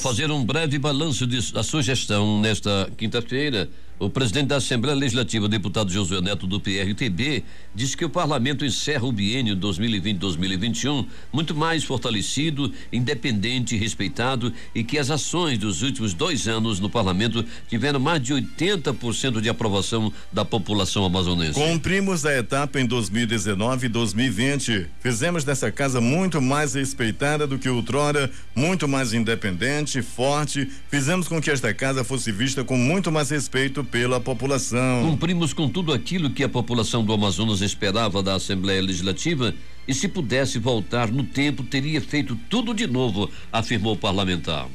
[0.00, 6.20] Fazer um breve balanço da sugestão nesta quinta-feira o presidente da Assembleia Legislativa, deputado Josué
[6.20, 7.42] Neto do PRTB,
[7.74, 14.84] disse que o parlamento encerra o biênio 2020-2021 muito mais fortalecido, independente e respeitado e
[14.84, 20.12] que as ações dos últimos dois anos no parlamento tiveram mais de 80% de aprovação
[20.32, 21.54] da população amazonense.
[21.54, 24.86] Cumprimos a etapa em 2019 e 2020.
[25.00, 30.70] Fizemos dessa casa muito mais respeitada do que outrora, muito mais independente, forte.
[30.88, 35.02] Fizemos com que esta casa fosse vista com muito mais respeito pela população.
[35.02, 39.54] Cumprimos com tudo aquilo que a população do Amazonas esperava da Assembleia Legislativa
[39.86, 44.66] e se pudesse voltar no tempo teria feito tudo de novo, afirmou o parlamentar.